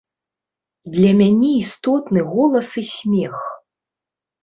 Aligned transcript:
Для 0.95 1.11
мяне 1.19 1.51
істотны 1.63 2.19
голас 2.33 2.75
і 2.85 2.87
смех. 2.97 3.35